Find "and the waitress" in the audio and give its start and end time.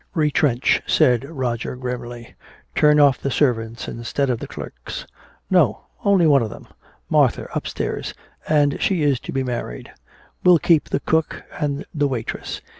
11.55-12.61